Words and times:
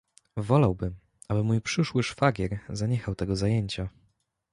"Wolałbym, 0.37 0.95
aby 1.27 1.43
mój 1.43 1.61
przyszły 1.61 2.03
szwagier 2.03 2.59
zaniechał 2.69 3.15
tego 3.15 3.35
zajęcia." 3.35 3.89